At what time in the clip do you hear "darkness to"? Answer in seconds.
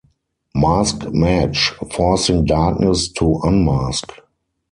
2.45-3.39